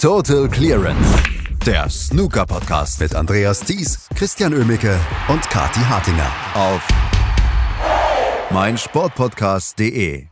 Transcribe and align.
Total 0.00 0.48
Clearance. 0.48 1.22
Der 1.66 1.90
Snooker 1.90 2.46
Podcast 2.46 3.00
mit 3.00 3.14
Andreas 3.14 3.60
Thies, 3.60 4.08
Christian 4.14 4.54
Ömicke 4.54 4.98
und 5.28 5.42
Kati 5.50 5.80
Hartinger 5.80 6.32
auf 6.54 6.88
meinsportpodcast.de. 8.50 10.28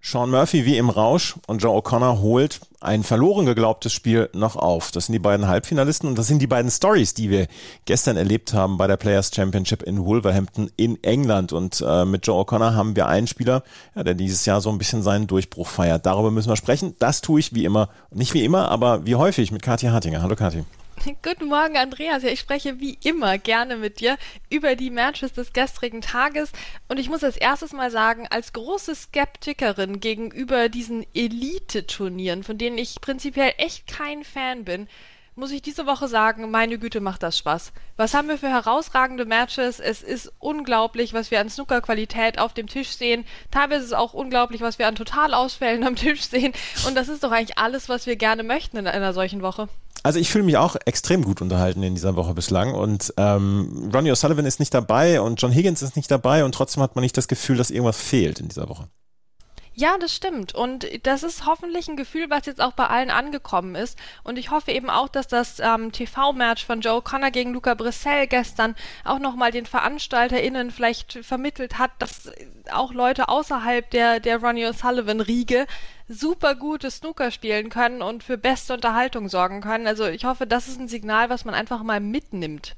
Sean 0.00 0.30
Murphy 0.30 0.64
wie 0.64 0.78
im 0.78 0.88
Rausch 0.88 1.34
und 1.48 1.60
Joe 1.60 1.82
O'Connor 1.82 2.20
holt 2.20 2.60
ein 2.80 3.02
verloren 3.02 3.46
geglaubtes 3.46 3.92
Spiel 3.92 4.28
noch 4.32 4.56
auf. 4.56 4.90
Das 4.90 5.06
sind 5.06 5.12
die 5.12 5.18
beiden 5.18 5.48
Halbfinalisten 5.48 6.08
und 6.08 6.18
das 6.18 6.26
sind 6.26 6.40
die 6.40 6.46
beiden 6.46 6.70
Stories, 6.70 7.14
die 7.14 7.30
wir 7.30 7.46
gestern 7.84 8.16
erlebt 8.16 8.52
haben 8.52 8.76
bei 8.76 8.86
der 8.86 8.96
Players 8.96 9.30
Championship 9.34 9.82
in 9.82 10.04
Wolverhampton 10.04 10.70
in 10.76 11.02
England. 11.02 11.52
Und 11.52 11.84
äh, 11.86 12.04
mit 12.04 12.26
Joe 12.26 12.44
O'Connor 12.44 12.74
haben 12.74 12.96
wir 12.96 13.06
einen 13.06 13.26
Spieler, 13.26 13.62
ja, 13.94 14.04
der 14.04 14.14
dieses 14.14 14.44
Jahr 14.46 14.60
so 14.60 14.70
ein 14.70 14.78
bisschen 14.78 15.02
seinen 15.02 15.26
Durchbruch 15.26 15.68
feiert. 15.68 16.06
Darüber 16.06 16.30
müssen 16.30 16.48
wir 16.48 16.56
sprechen. 16.56 16.94
Das 16.98 17.20
tue 17.20 17.40
ich 17.40 17.54
wie 17.54 17.64
immer, 17.64 17.88
nicht 18.10 18.34
wie 18.34 18.44
immer, 18.44 18.70
aber 18.70 19.06
wie 19.06 19.16
häufig 19.16 19.52
mit 19.52 19.62
Kathi 19.62 19.86
Hartinger. 19.86 20.22
Hallo 20.22 20.36
Kathi. 20.36 20.64
Guten 21.22 21.46
Morgen, 21.46 21.76
Andreas. 21.76 22.22
Ja, 22.22 22.30
ich 22.30 22.40
spreche 22.40 22.80
wie 22.80 22.98
immer 23.04 23.38
gerne 23.38 23.76
mit 23.76 24.00
dir 24.00 24.16
über 24.50 24.74
die 24.74 24.90
Matches 24.90 25.32
des 25.32 25.52
gestrigen 25.52 26.00
Tages. 26.00 26.50
Und 26.88 26.98
ich 26.98 27.08
muss 27.08 27.22
als 27.22 27.36
erstes 27.36 27.72
mal 27.72 27.90
sagen, 27.90 28.26
als 28.28 28.52
große 28.52 28.94
Skeptikerin 28.94 30.00
gegenüber 30.00 30.68
diesen 30.68 31.06
Elite-Turnieren, 31.14 32.42
von 32.42 32.58
denen 32.58 32.78
ich 32.78 33.00
prinzipiell 33.00 33.54
echt 33.58 33.86
kein 33.86 34.24
Fan 34.24 34.64
bin, 34.64 34.88
muss 35.36 35.50
ich 35.50 35.60
diese 35.60 35.86
Woche 35.86 36.08
sagen, 36.08 36.50
meine 36.50 36.78
Güte, 36.78 37.00
macht 37.00 37.22
das 37.22 37.36
Spaß. 37.36 37.72
Was 37.96 38.14
haben 38.14 38.28
wir 38.28 38.38
für 38.38 38.48
herausragende 38.48 39.26
Matches? 39.26 39.80
Es 39.80 40.02
ist 40.02 40.32
unglaublich, 40.38 41.12
was 41.12 41.30
wir 41.30 41.40
an 41.40 41.50
Snooker-Qualität 41.50 42.38
auf 42.38 42.54
dem 42.54 42.66
Tisch 42.66 42.96
sehen. 42.96 43.26
Teilweise 43.50 43.80
ist 43.80 43.86
es 43.88 43.92
auch 43.92 44.14
unglaublich, 44.14 44.62
was 44.62 44.78
wir 44.78 44.88
an 44.88 44.94
Totalausfällen 44.94 45.84
am 45.84 45.94
Tisch 45.94 46.22
sehen. 46.22 46.54
Und 46.86 46.96
das 46.96 47.08
ist 47.08 47.22
doch 47.22 47.30
eigentlich 47.30 47.58
alles, 47.58 47.90
was 47.90 48.06
wir 48.06 48.16
gerne 48.16 48.44
möchten 48.44 48.78
in 48.78 48.86
einer 48.86 49.12
solchen 49.12 49.42
Woche. 49.42 49.68
Also 50.02 50.18
ich 50.18 50.30
fühle 50.30 50.44
mich 50.44 50.56
auch 50.56 50.76
extrem 50.86 51.22
gut 51.22 51.42
unterhalten 51.42 51.82
in 51.82 51.94
dieser 51.94 52.16
Woche 52.16 52.32
bislang 52.32 52.74
und 52.74 53.12
ähm, 53.16 53.90
Ronnie 53.92 54.12
O'Sullivan 54.12 54.44
ist 54.44 54.60
nicht 54.60 54.72
dabei 54.72 55.20
und 55.20 55.42
John 55.42 55.50
Higgins 55.50 55.82
ist 55.82 55.96
nicht 55.96 56.10
dabei 56.10 56.44
und 56.44 56.54
trotzdem 56.54 56.82
hat 56.82 56.94
man 56.94 57.02
nicht 57.02 57.16
das 57.16 57.26
Gefühl, 57.26 57.56
dass 57.56 57.70
irgendwas 57.70 58.00
fehlt 58.00 58.38
in 58.38 58.48
dieser 58.48 58.68
Woche. 58.68 58.88
Ja, 59.78 59.98
das 59.98 60.14
stimmt. 60.14 60.54
Und 60.54 60.86
das 61.06 61.22
ist 61.22 61.44
hoffentlich 61.44 61.86
ein 61.86 61.98
Gefühl, 61.98 62.30
was 62.30 62.46
jetzt 62.46 62.62
auch 62.62 62.72
bei 62.72 62.86
allen 62.86 63.10
angekommen 63.10 63.74
ist. 63.74 63.98
Und 64.24 64.38
ich 64.38 64.50
hoffe 64.50 64.72
eben 64.72 64.88
auch, 64.88 65.08
dass 65.08 65.28
das 65.28 65.60
ähm, 65.60 65.92
TV-Match 65.92 66.64
von 66.64 66.80
Joe 66.80 67.02
Connor 67.02 67.30
gegen 67.30 67.52
Luca 67.52 67.74
Brissell 67.74 68.26
gestern 68.26 68.74
auch 69.04 69.18
nochmal 69.18 69.50
den 69.52 69.66
VeranstalterInnen 69.66 70.70
vielleicht 70.70 71.18
vermittelt 71.22 71.76
hat, 71.76 71.90
dass 71.98 72.32
auch 72.72 72.94
Leute 72.94 73.28
außerhalb 73.28 73.90
der, 73.90 74.18
der 74.18 74.38
Ronnie 74.38 74.64
O'Sullivan-Riege 74.64 75.66
super 76.08 76.54
gutes 76.54 76.96
Snooker 76.96 77.30
spielen 77.30 77.68
können 77.68 78.00
und 78.00 78.24
für 78.24 78.38
beste 78.38 78.72
Unterhaltung 78.72 79.28
sorgen 79.28 79.60
können. 79.60 79.86
Also 79.86 80.06
ich 80.06 80.24
hoffe, 80.24 80.46
das 80.46 80.68
ist 80.68 80.80
ein 80.80 80.88
Signal, 80.88 81.28
was 81.28 81.44
man 81.44 81.54
einfach 81.54 81.82
mal 81.82 82.00
mitnimmt. 82.00 82.76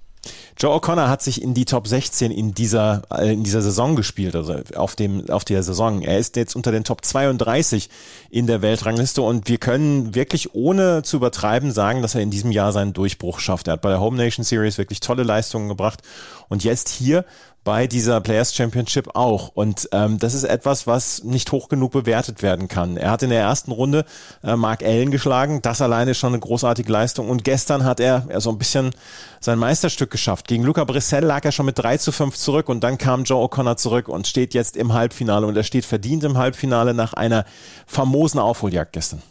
Joe 0.57 0.75
O'Connor 0.75 1.09
hat 1.09 1.23
sich 1.23 1.41
in 1.41 1.55
die 1.55 1.65
Top 1.65 1.87
16 1.87 2.33
in 2.33 2.53
dieser, 2.53 3.03
äh, 3.13 3.33
in 3.33 3.45
dieser 3.45 3.63
Saison 3.63 3.95
gespielt, 3.95 4.35
also 4.35 4.57
auf 4.75 4.97
dem, 4.97 5.29
auf 5.31 5.45
der 5.45 5.63
Saison. 5.63 6.03
Er 6.03 6.19
ist 6.19 6.37
jetzt 6.37 6.57
unter 6.57 6.73
den 6.73 6.85
Top 6.85 7.05
32 7.05 7.89
in 8.31 8.47
der 8.47 8.61
Weltrangliste 8.61 9.23
und 9.23 9.49
wir 9.49 9.59
können 9.59 10.15
wirklich 10.15 10.55
ohne 10.55 11.03
zu 11.03 11.17
übertreiben 11.19 11.71
sagen, 11.71 12.03
dass 12.03 12.15
er 12.15 12.23
in 12.23 12.31
diesem 12.31 12.51
Jahr 12.51 12.73
seinen 12.73 12.93
Durchbruch 12.93 13.39
schafft. 13.39 13.69
Er 13.69 13.75
hat 13.75 13.83
bei 13.83 13.91
der 13.91 14.01
Home 14.01 14.17
Nation 14.17 14.45
Series 14.45 14.79
wirklich 14.79 15.01
tolle 15.01 15.23
Leistungen 15.23 15.69
gebracht 15.69 16.03
und 16.49 16.65
jetzt 16.65 16.89
hier 16.89 17.25
bei 17.69 17.87
dieser 17.87 18.23
Players 18.23 18.55
Championship 18.55 19.15
auch. 19.15 19.49
Und 19.49 19.91
ähm, 19.93 20.19
das 20.19 20.33
ist 20.33 20.45
etwas, 20.45 20.87
was 20.87 21.23
nicht 21.25 21.53
hoch 21.53 21.69
genug 21.69 21.93
bewertet 21.93 22.43
werden 22.43 22.67
kann. 22.67 22.97
Er 22.97 23.11
hat 23.11 23.23
in 23.23 23.29
der 23.29 23.41
ersten 23.41 23.73
Runde 23.73 24.07
äh, 24.43 24.57
Mark 24.57 24.83
Allen 24.83 25.11
geschlagen. 25.11 25.61
Das 25.61 25.83
alleine 25.83 26.13
ist 26.13 26.19
schon 26.19 26.33
eine 26.33 26.41
großartige 26.41 26.91
Leistung. 26.91 27.29
Und 27.29 27.45
gestern 27.45 27.85
hat 27.85 28.01
er 28.01 28.27
ja, 28.31 28.41
so 28.41 28.49
ein 28.49 28.57
bisschen 28.57 28.93
sein 29.41 29.59
Meisterstück 29.59 30.11
geschafft. 30.11 30.49
Gegen 30.49 30.65
Luca 30.65 30.85
Brissell 30.85 31.25
lag 31.25 31.45
er 31.45 31.53
schon 31.53 31.67
mit 31.67 31.79
3 31.79 31.99
zu 31.99 32.11
5 32.11 32.37
zurück 32.39 32.71
und 32.71 32.83
dann 32.83 32.97
kam 32.97 33.25
Joe 33.25 33.45
O'Connor 33.45 33.77
zurück 33.77 34.09
und 34.09 34.27
steht 34.27 34.55
jetzt 34.55 34.75
im 34.75 34.95
Halbfinale. 34.95 35.47
Und 35.47 35.55
er 35.55 35.63
steht 35.63 35.85
verdient 35.85 36.25
im 36.25 36.39
Halbfinale 36.39 36.95
nach 36.95 37.13
einer 37.13 37.45
famosen 37.87 38.41
Aufholjagd 38.41 38.95
gestern. 38.95 39.23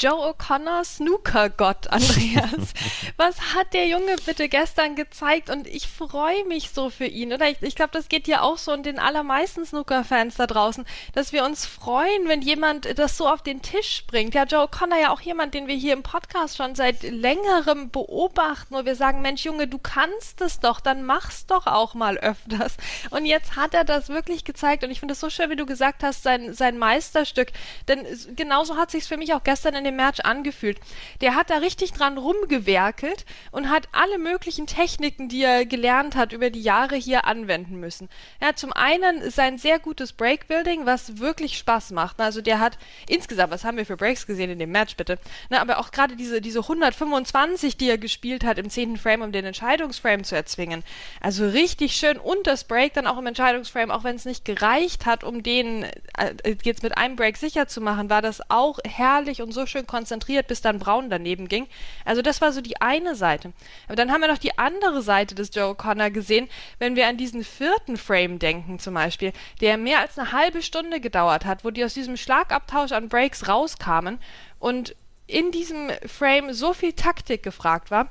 Joe 0.00 0.32
O'Connor 0.32 0.82
Snooker-Gott, 0.82 1.88
Andreas. 1.88 2.72
Was 3.18 3.54
hat 3.54 3.74
der 3.74 3.86
Junge 3.86 4.16
bitte 4.24 4.48
gestern 4.48 4.96
gezeigt? 4.96 5.50
Und 5.50 5.66
ich 5.66 5.88
freue 5.88 6.42
mich 6.46 6.70
so 6.70 6.88
für 6.88 7.04
ihn, 7.04 7.34
oder? 7.34 7.50
Ich, 7.50 7.60
ich 7.60 7.74
glaube, 7.74 7.90
das 7.92 8.08
geht 8.08 8.26
ja 8.26 8.40
auch 8.40 8.56
so 8.56 8.72
und 8.72 8.86
den 8.86 8.98
allermeisten 8.98 9.66
Snooker-Fans 9.66 10.36
da 10.36 10.46
draußen, 10.46 10.86
dass 11.12 11.34
wir 11.34 11.44
uns 11.44 11.66
freuen, 11.66 12.28
wenn 12.28 12.40
jemand 12.40 12.98
das 12.98 13.18
so 13.18 13.28
auf 13.28 13.42
den 13.42 13.60
Tisch 13.60 14.04
bringt. 14.06 14.34
Ja, 14.34 14.44
Joe 14.44 14.64
O'Connor 14.64 14.98
ja 14.98 15.10
auch 15.10 15.20
jemand, 15.20 15.52
den 15.52 15.66
wir 15.66 15.74
hier 15.74 15.92
im 15.92 16.02
Podcast 16.02 16.56
schon 16.56 16.74
seit 16.74 17.02
längerem 17.02 17.90
beobachten, 17.90 18.74
wo 18.74 18.86
wir 18.86 18.96
sagen, 18.96 19.20
Mensch, 19.20 19.44
Junge, 19.44 19.68
du 19.68 19.76
kannst 19.76 20.40
es 20.40 20.60
doch, 20.60 20.80
dann 20.80 21.04
mach's 21.04 21.44
doch 21.44 21.66
auch 21.66 21.92
mal 21.92 22.16
öfters. 22.16 22.78
Und 23.10 23.26
jetzt 23.26 23.54
hat 23.54 23.74
er 23.74 23.84
das 23.84 24.08
wirklich 24.08 24.44
gezeigt 24.44 24.82
und 24.82 24.90
ich 24.90 25.00
finde 25.00 25.12
es 25.12 25.20
so 25.20 25.28
schön, 25.28 25.50
wie 25.50 25.56
du 25.56 25.66
gesagt 25.66 26.02
hast, 26.02 26.22
sein, 26.22 26.54
sein 26.54 26.78
Meisterstück. 26.78 27.52
Denn 27.86 28.06
genauso 28.34 28.78
hat 28.78 28.90
sich's 28.90 29.06
für 29.06 29.18
mich 29.18 29.34
auch 29.34 29.44
gestern 29.44 29.74
in 29.74 29.84
dem 29.84 29.89
Match 29.96 30.20
angefühlt. 30.20 30.78
Der 31.20 31.34
hat 31.34 31.50
da 31.50 31.58
richtig 31.58 31.92
dran 31.92 32.18
rumgewerkelt 32.18 33.24
und 33.50 33.70
hat 33.70 33.88
alle 33.92 34.18
möglichen 34.18 34.66
Techniken, 34.66 35.28
die 35.28 35.42
er 35.42 35.66
gelernt 35.66 36.16
hat, 36.16 36.32
über 36.32 36.50
die 36.50 36.62
Jahre 36.62 36.96
hier 36.96 37.24
anwenden 37.26 37.80
müssen. 37.80 38.08
Er 38.38 38.56
zum 38.56 38.72
einen 38.72 39.30
sein 39.30 39.58
sehr 39.58 39.78
gutes 39.78 40.12
Breakbuilding, 40.12 40.86
was 40.86 41.18
wirklich 41.18 41.58
Spaß 41.58 41.90
macht. 41.92 42.20
Also 42.20 42.40
der 42.40 42.60
hat 42.60 42.78
insgesamt, 43.08 43.52
was 43.52 43.64
haben 43.64 43.76
wir 43.76 43.86
für 43.86 43.96
Breaks 43.96 44.26
gesehen 44.26 44.50
in 44.50 44.58
dem 44.58 44.70
Match, 44.70 44.96
bitte? 44.96 45.18
Na, 45.48 45.60
aber 45.60 45.78
auch 45.78 45.90
gerade 45.90 46.16
diese, 46.16 46.40
diese 46.40 46.60
125, 46.60 47.76
die 47.76 47.88
er 47.88 47.98
gespielt 47.98 48.44
hat 48.44 48.58
im 48.58 48.70
zehnten 48.70 48.96
Frame, 48.96 49.22
um 49.22 49.32
den 49.32 49.44
Entscheidungsframe 49.44 50.24
zu 50.24 50.34
erzwingen. 50.34 50.84
Also 51.20 51.46
richtig 51.46 51.96
schön 51.96 52.18
und 52.18 52.46
das 52.46 52.64
Break 52.64 52.94
dann 52.94 53.06
auch 53.06 53.18
im 53.18 53.26
Entscheidungsframe, 53.26 53.90
auch 53.90 54.04
wenn 54.04 54.16
es 54.16 54.24
nicht 54.24 54.44
gereicht 54.44 55.06
hat, 55.06 55.24
um 55.24 55.42
den 55.42 55.84
äh, 56.16 56.56
jetzt 56.62 56.82
mit 56.82 56.96
einem 56.96 57.16
Break 57.16 57.36
sicher 57.36 57.68
zu 57.68 57.80
machen, 57.80 58.10
war 58.10 58.22
das 58.22 58.40
auch 58.50 58.78
herrlich 58.84 59.42
und 59.42 59.52
so 59.52 59.66
schön 59.70 59.86
konzentriert, 59.86 60.48
bis 60.48 60.60
dann 60.60 60.78
Braun 60.78 61.08
daneben 61.08 61.48
ging. 61.48 61.66
Also 62.04 62.22
das 62.22 62.40
war 62.40 62.52
so 62.52 62.60
die 62.60 62.80
eine 62.80 63.14
Seite. 63.14 63.52
Aber 63.86 63.96
dann 63.96 64.12
haben 64.12 64.20
wir 64.20 64.28
noch 64.28 64.38
die 64.38 64.58
andere 64.58 65.02
Seite 65.02 65.34
des 65.34 65.54
Joe 65.54 65.74
Connor 65.74 66.10
gesehen, 66.10 66.48
wenn 66.78 66.96
wir 66.96 67.06
an 67.06 67.16
diesen 67.16 67.44
vierten 67.44 67.96
Frame 67.96 68.38
denken 68.38 68.78
zum 68.78 68.94
Beispiel, 68.94 69.32
der 69.60 69.78
mehr 69.78 70.00
als 70.00 70.18
eine 70.18 70.32
halbe 70.32 70.62
Stunde 70.62 71.00
gedauert 71.00 71.44
hat, 71.44 71.64
wo 71.64 71.70
die 71.70 71.84
aus 71.84 71.94
diesem 71.94 72.16
Schlagabtausch 72.16 72.92
an 72.92 73.08
Breaks 73.08 73.48
rauskamen 73.48 74.18
und 74.58 74.94
in 75.26 75.52
diesem 75.52 75.90
Frame 76.06 76.52
so 76.52 76.74
viel 76.74 76.92
Taktik 76.92 77.42
gefragt 77.42 77.90
war. 77.90 78.08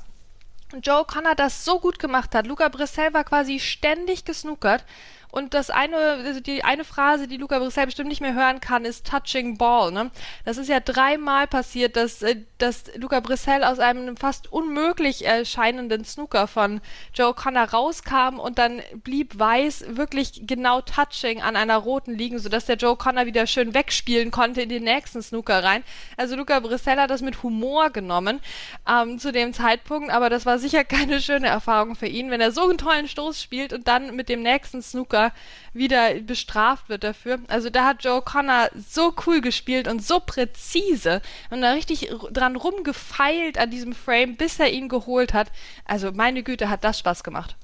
Joe 0.83 1.03
Connor 1.03 1.33
das 1.35 1.65
so 1.65 1.79
gut 1.79 1.97
gemacht 1.97 2.35
hat. 2.35 2.45
Luca 2.45 2.69
Brissell 2.69 3.13
war 3.13 3.23
quasi 3.23 3.59
ständig 3.59 4.23
gesnookert 4.23 4.85
und 5.31 5.53
das 5.53 5.69
eine, 5.69 5.95
also 5.95 6.39
die 6.39 6.63
eine 6.63 6.83
Phrase, 6.83 7.27
die 7.27 7.37
Luca 7.37 7.59
Brissell 7.59 7.85
bestimmt 7.85 8.09
nicht 8.09 8.21
mehr 8.21 8.33
hören 8.33 8.59
kann, 8.61 8.83
ist 8.83 9.05
Touching 9.05 9.57
Ball. 9.57 9.91
Ne? 9.91 10.09
Das 10.43 10.57
ist 10.57 10.69
ja 10.69 10.79
dreimal 10.79 11.45
passiert, 11.45 11.95
dass, 11.95 12.23
äh, 12.23 12.37
dass 12.57 12.85
Luca 12.95 13.19
Brissell 13.19 13.63
aus 13.63 13.77
einem 13.79 14.17
fast 14.17 14.51
unmöglich 14.51 15.25
erscheinenden 15.25 16.03
Snooker 16.03 16.47
von 16.47 16.81
Joe 17.13 17.35
Connor 17.35 17.69
rauskam 17.69 18.39
und 18.39 18.57
dann 18.57 18.81
blieb 19.03 19.37
Weiß 19.37 19.85
wirklich 19.89 20.47
genau 20.47 20.81
Touching 20.81 21.41
an 21.43 21.55
einer 21.55 21.77
roten 21.77 22.15
liegen, 22.15 22.39
sodass 22.39 22.65
der 22.65 22.77
Joe 22.77 22.95
Connor 22.95 23.27
wieder 23.27 23.45
schön 23.45 23.75
wegspielen 23.75 24.31
konnte 24.31 24.63
in 24.63 24.69
den 24.69 24.83
nächsten 24.83 25.21
Snooker 25.21 25.63
rein. 25.63 25.83
Also 26.17 26.35
Luca 26.35 26.59
Brissell 26.59 26.97
hat 26.97 27.11
das 27.11 27.21
mit 27.21 27.43
Humor 27.43 27.91
genommen 27.91 28.39
ähm, 28.89 29.19
zu 29.19 29.31
dem 29.31 29.53
Zeitpunkt, 29.53 30.09
aber 30.09 30.31
das 30.31 30.47
war 30.47 30.57
sicher 30.57 30.83
keine 30.85 31.21
schöne 31.21 31.47
Erfahrung 31.47 31.95
für 31.95 32.07
ihn, 32.07 32.31
wenn 32.31 32.41
er 32.41 32.51
so 32.51 32.67
einen 32.67 32.79
tollen 32.79 33.07
Stoß 33.07 33.39
spielt 33.39 33.73
und 33.73 33.87
dann 33.87 34.15
mit 34.15 34.27
dem 34.27 34.41
nächsten 34.41 34.81
Snooker 34.81 35.18
Joker 35.19 35.33
wieder 35.73 36.15
bestraft 36.15 36.89
wird 36.89 37.03
dafür. 37.03 37.39
Also 37.47 37.69
da 37.69 37.85
hat 37.85 38.03
Joe 38.03 38.21
Connor 38.21 38.69
so 38.75 39.13
cool 39.25 39.41
gespielt 39.41 39.87
und 39.87 40.03
so 40.03 40.19
präzise 40.19 41.21
und 41.51 41.61
da 41.61 41.71
richtig 41.73 42.09
dran 42.31 42.55
rumgefeilt 42.55 43.57
an 43.57 43.69
diesem 43.69 43.93
Frame, 43.93 44.35
bis 44.35 44.59
er 44.59 44.71
ihn 44.71 44.89
geholt 44.89 45.33
hat. 45.33 45.51
Also 45.85 46.11
meine 46.11 46.43
Güte, 46.43 46.69
hat 46.69 46.83
das 46.83 46.99
Spaß 46.99 47.23
gemacht. 47.23 47.55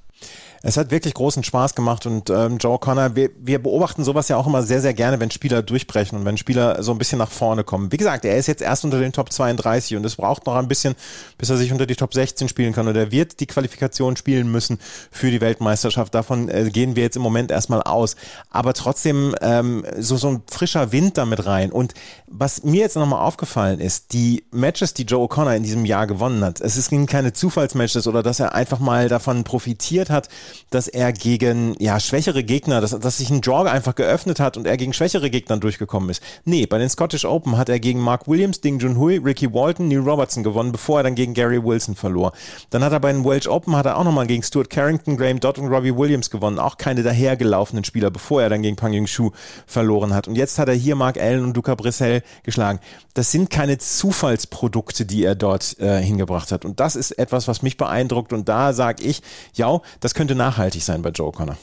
Es 0.68 0.78
hat 0.78 0.90
wirklich 0.90 1.14
großen 1.14 1.44
Spaß 1.44 1.76
gemacht 1.76 2.08
und 2.08 2.32
ähm, 2.32 2.58
Joe 2.58 2.80
Connor, 2.80 3.16
wir, 3.16 3.30
wir 3.40 3.62
beobachten 3.62 4.04
sowas 4.04 4.30
ja 4.30 4.38
auch 4.38 4.48
immer 4.48 4.64
sehr, 4.64 4.82
sehr 4.82 4.96
gerne, 4.96 5.20
wenn 5.20 5.30
Spieler 5.30 5.62
durchbrechen 5.62 6.18
und 6.18 6.26
wenn 6.26 6.38
Spieler 6.38 6.82
so 6.82 6.92
ein 6.92 6.98
bisschen 6.98 7.20
nach 7.20 7.30
vorne 7.30 7.64
kommen. 7.64 7.92
Wie 7.92 7.98
gesagt, 7.98 8.26
er 8.26 8.36
ist 8.36 8.48
jetzt 8.48 8.64
erst 8.64 8.84
unter 8.84 9.00
den 9.00 9.14
Top 9.14 9.32
32 9.32 9.96
und 9.96 10.04
es 10.08 10.16
braucht 10.16 10.48
noch 10.48 10.56
ein 10.56 10.68
bisschen, 10.68 10.96
bis 11.38 11.52
er 11.52 11.58
sich 11.58 11.72
unter 11.72 11.86
die 11.86 11.96
Top 11.96 12.16
16 12.16 12.50
spielen 12.50 12.74
kann 12.74 12.88
oder 12.88 13.00
er 13.02 13.12
wird 13.12 13.40
die 13.42 13.46
Qualifikation 13.46 14.16
spielen 14.16 14.52
müssen 14.52 14.80
für 15.12 15.30
die 15.30 15.40
Weltmeisterschaft. 15.40 16.16
Davon 16.16 16.50
äh, 16.50 16.72
gehen 16.72 16.96
wir 16.96 17.04
jetzt 17.04 17.16
im 17.16 17.22
Moment 17.22 17.52
erstmal 17.52 17.84
aus. 17.84 18.16
Aber 18.50 18.74
trotzdem 18.74 19.36
ähm, 19.42 19.86
so, 20.00 20.18
so 20.18 20.30
ein 20.30 20.42
frischer 20.50 20.92
Wind 20.92 21.20
damit 21.20 21.46
rein. 21.46 21.72
Und 21.72 21.94
was 22.26 22.64
mir 22.64 22.82
jetzt 22.82 22.96
nochmal 22.96 23.24
aufgefallen 23.24 23.80
ist, 23.80 24.14
die 24.14 24.46
Matches, 24.50 24.96
die 24.96 25.04
Joe 25.04 25.28
O'Connor 25.28 25.56
in 25.56 25.62
diesem 25.62 25.86
Jahr 25.86 26.08
gewonnen 26.08 26.44
hat, 26.44 26.60
es 26.60 26.74
sind 26.74 27.06
keine 27.06 27.34
Zufallsmatches 27.34 28.08
oder 28.08 28.24
dass 28.24 28.40
er 28.40 28.56
einfach 28.56 28.80
mal 28.80 29.10
davon 29.10 29.44
profitiert 29.44 30.05
funktioniert 30.06 30.10
hat, 30.10 30.30
dass 30.70 30.88
er 30.88 31.14
gegen 31.14 31.76
ja 31.80 32.00
schwächere 32.00 32.44
Gegner, 32.44 32.82
dass, 32.82 32.98
dass 33.00 33.18
sich 33.18 33.30
ein 33.30 33.42
Draw 33.42 33.70
einfach 33.70 33.96
geöffnet 33.96 34.40
hat 34.40 34.58
und 34.58 34.68
er 34.68 34.78
gegen 34.78 34.94
schwächere 34.94 35.30
Gegner 35.30 35.58
durchgekommen 35.58 36.10
ist. 36.10 36.22
Nee, 36.44 36.66
bei 36.66 36.78
den 36.78 36.90
Scottish 36.90 37.26
Open 37.26 37.58
hat 37.58 37.70
er 37.70 37.80
gegen 37.80 38.00
Mark 38.00 38.28
Williams, 38.28 38.62
Ding 38.62 38.80
Junhui, 38.80 39.18
Ricky 39.18 39.52
Walton, 39.52 39.88
Neil 39.88 40.00
Robertson 40.00 40.44
gewonnen, 40.44 40.72
bevor 40.72 41.00
er 41.00 41.04
dann 41.04 41.16
gegen 41.16 41.34
Gary 41.34 41.64
Wilson 41.64 41.96
verlor. 41.96 42.34
Dann 42.70 42.84
hat 42.84 42.92
er 42.92 43.00
bei 43.00 43.12
den 43.12 43.26
Welsh 43.26 43.48
Open 43.48 43.76
hat 43.76 43.86
er 43.86 43.98
auch 43.98 44.04
nochmal 44.04 44.28
gegen 44.28 44.44
Stuart 44.44 44.70
Carrington, 44.70 45.18
Graham 45.18 45.40
Dodd 45.40 45.60
und 45.60 45.68
Robbie 45.68 45.96
Williams 45.96 46.30
gewonnen. 46.30 46.60
Auch 46.60 46.78
keine 46.78 47.04
dahergelaufenen 47.04 47.84
Spieler, 47.84 48.12
bevor 48.12 48.42
er 48.42 48.50
dann 48.50 48.62
gegen 48.62 48.76
Pang 48.76 48.94
Yung 48.94 49.08
Shu 49.08 49.32
verloren 49.66 50.14
hat. 50.14 50.28
Und 50.28 50.36
jetzt 50.36 50.60
hat 50.60 50.68
er 50.68 50.76
hier 50.76 50.96
Mark 50.96 51.18
Allen 51.18 51.44
und 51.44 51.56
Luca 51.56 51.76
Brissell 51.76 52.22
geschlagen. 52.44 52.80
Das 53.14 53.32
sind 53.32 53.50
keine 53.50 53.78
Zufallsprodukte, 53.78 55.06
die 55.06 55.24
er 55.24 55.36
dort 55.36 55.80
äh, 55.80 56.02
hingebracht 56.02 56.52
hat. 56.52 56.66
Und 56.66 56.80
das 56.80 56.96
ist 56.96 57.12
etwas, 57.12 57.48
was 57.48 57.62
mich 57.62 57.78
beeindruckt. 57.78 58.34
Und 58.34 58.50
da 58.50 58.74
sage 58.74 59.04
ich, 59.04 59.22
ja, 59.54 59.80
das 60.00 60.14
könnte 60.14 60.36
nachhaltig 60.36 60.84
sein 60.84 61.02
bei 61.02 61.10
Joe 61.10 61.32
Connor. 61.32 61.58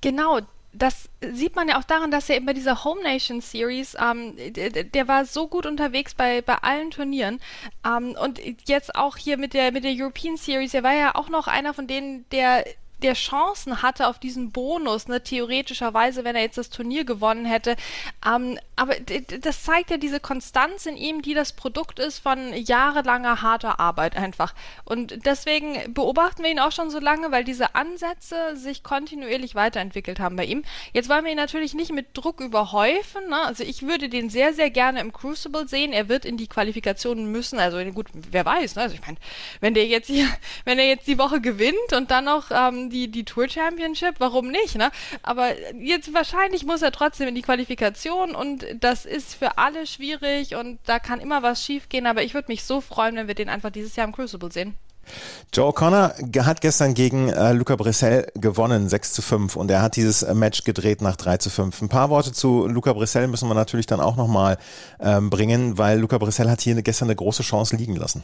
Genau, 0.00 0.40
das 0.72 1.08
sieht 1.32 1.56
man 1.56 1.68
ja 1.68 1.78
auch 1.78 1.84
daran, 1.84 2.10
dass 2.10 2.28
er 2.28 2.36
eben 2.36 2.46
bei 2.46 2.52
dieser 2.52 2.84
Home 2.84 3.02
Nation 3.02 3.40
Series, 3.40 3.96
ähm, 4.00 4.34
der, 4.36 4.84
der, 4.84 5.08
war 5.08 5.24
so 5.24 5.48
gut 5.48 5.66
unterwegs 5.66 6.14
bei, 6.14 6.42
bei 6.42 6.56
allen 6.56 6.90
Turnieren. 6.90 7.40
Ähm, 7.84 8.16
und 8.22 8.40
jetzt 8.68 8.94
auch 8.94 9.16
hier 9.16 9.36
mit 9.36 9.52
der, 9.52 9.72
mit 9.72 9.84
der 9.84 9.92
European 9.94 10.36
Series, 10.36 10.74
er 10.74 10.82
war 10.82 10.94
ja 10.94 11.14
auch 11.16 11.28
noch 11.28 11.48
einer 11.48 11.74
von 11.74 11.86
denen, 11.86 12.24
der 12.30 12.64
der 13.02 13.14
Chancen 13.14 13.82
hatte 13.82 14.06
auf 14.06 14.18
diesen 14.18 14.50
Bonus, 14.52 15.08
ne, 15.08 15.22
theoretischerweise, 15.22 16.24
wenn 16.24 16.36
er 16.36 16.42
jetzt 16.42 16.58
das 16.58 16.70
Turnier 16.70 17.04
gewonnen 17.04 17.44
hätte. 17.44 17.76
Ähm, 18.26 18.58
aber 18.76 18.94
das 18.96 19.62
zeigt 19.62 19.90
ja 19.90 19.96
diese 19.96 20.20
Konstanz 20.20 20.86
in 20.86 20.96
ihm, 20.96 21.22
die 21.22 21.34
das 21.34 21.52
Produkt 21.52 21.98
ist 21.98 22.18
von 22.18 22.54
jahrelanger 22.54 23.42
harter 23.42 23.78
Arbeit 23.78 24.16
einfach. 24.16 24.54
Und 24.84 25.26
deswegen 25.26 25.92
beobachten 25.92 26.42
wir 26.42 26.50
ihn 26.50 26.60
auch 26.60 26.72
schon 26.72 26.90
so 26.90 26.98
lange, 26.98 27.30
weil 27.30 27.44
diese 27.44 27.74
Ansätze 27.74 28.56
sich 28.56 28.82
kontinuierlich 28.82 29.54
weiterentwickelt 29.54 30.20
haben 30.20 30.36
bei 30.36 30.44
ihm. 30.44 30.64
Jetzt 30.92 31.08
wollen 31.08 31.24
wir 31.24 31.32
ihn 31.32 31.36
natürlich 31.36 31.74
nicht 31.74 31.92
mit 31.92 32.08
Druck 32.14 32.40
überhäufen. 32.40 33.28
Ne? 33.28 33.40
Also 33.42 33.64
ich 33.64 33.82
würde 33.82 34.08
den 34.08 34.30
sehr, 34.30 34.54
sehr 34.54 34.70
gerne 34.70 35.00
im 35.00 35.12
Crucible 35.12 35.68
sehen. 35.68 35.92
Er 35.92 36.08
wird 36.08 36.24
in 36.24 36.36
die 36.36 36.46
Qualifikationen 36.46 37.30
müssen. 37.30 37.58
Also 37.58 37.78
gut, 37.92 38.06
wer 38.12 38.44
weiß. 38.44 38.76
Ne? 38.76 38.82
Also 38.82 38.94
ich 38.94 39.00
meine, 39.02 39.18
wenn 39.60 39.74
der 39.74 39.86
jetzt 39.86 40.06
hier, 40.06 40.28
wenn 40.64 40.78
er 40.78 40.86
jetzt 40.86 41.06
die 41.06 41.18
Woche 41.18 41.40
gewinnt 41.40 41.92
und 41.94 42.10
dann 42.10 42.24
noch 42.24 42.50
ähm, 42.50 42.89
die, 42.90 43.10
die 43.10 43.24
Tour 43.24 43.48
Championship, 43.48 44.16
warum 44.18 44.50
nicht, 44.50 44.76
ne? 44.76 44.90
Aber 45.22 45.48
jetzt 45.78 46.12
wahrscheinlich 46.12 46.64
muss 46.66 46.82
er 46.82 46.92
trotzdem 46.92 47.28
in 47.28 47.34
die 47.34 47.42
Qualifikation 47.42 48.34
und 48.34 48.66
das 48.78 49.06
ist 49.06 49.34
für 49.34 49.58
alle 49.58 49.86
schwierig 49.86 50.56
und 50.56 50.78
da 50.84 50.98
kann 50.98 51.20
immer 51.20 51.42
was 51.42 51.64
schiefgehen, 51.64 52.06
aber 52.06 52.22
ich 52.22 52.34
würde 52.34 52.48
mich 52.48 52.64
so 52.64 52.80
freuen, 52.80 53.16
wenn 53.16 53.28
wir 53.28 53.34
den 53.34 53.48
einfach 53.48 53.70
dieses 53.70 53.96
Jahr 53.96 54.06
im 54.06 54.14
Crucible 54.14 54.52
sehen. 54.52 54.76
Joe 55.52 55.72
Connor 55.72 56.14
hat 56.44 56.60
gestern 56.60 56.94
gegen 56.94 57.28
äh, 57.28 57.52
Luca 57.52 57.76
Brissell 57.76 58.28
gewonnen, 58.34 58.88
6 58.88 59.12
zu 59.12 59.22
5 59.22 59.56
und 59.56 59.70
er 59.70 59.82
hat 59.82 59.96
dieses 59.96 60.22
äh, 60.22 60.34
Match 60.34 60.64
gedreht 60.64 61.02
nach 61.02 61.16
3 61.16 61.38
zu 61.38 61.50
5. 61.50 61.82
Ein 61.82 61.88
paar 61.88 62.10
Worte 62.10 62.32
zu 62.32 62.66
Luca 62.66 62.92
Brissell 62.92 63.26
müssen 63.26 63.48
wir 63.48 63.54
natürlich 63.54 63.86
dann 63.86 64.00
auch 64.00 64.16
nochmal 64.16 64.58
ähm, 65.00 65.30
bringen, 65.30 65.78
weil 65.78 65.98
Luca 65.98 66.18
Brissell 66.18 66.48
hat 66.48 66.60
hier 66.60 66.80
gestern 66.82 67.08
eine 67.08 67.16
große 67.16 67.42
Chance 67.42 67.76
liegen 67.76 67.96
lassen. 67.96 68.22